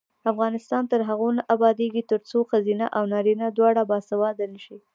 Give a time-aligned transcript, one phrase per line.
[0.31, 4.77] افغانستان تر هغو نه ابادیږي، ترڅو ښځینه او نارینه دواړه باسواده نشي.